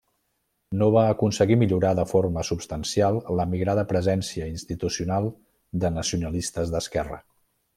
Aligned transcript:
No 0.77 0.85
va 0.93 1.01
aconseguir 1.09 1.57
millorar 1.63 1.91
de 1.99 2.05
forma 2.13 2.45
substancial 2.49 3.19
la 3.41 3.45
migrada 3.51 3.83
presència 3.93 4.49
institucional 4.55 5.31
de 5.85 5.93
Nacionalistes 5.99 6.75
d'Esquerra. 6.77 7.25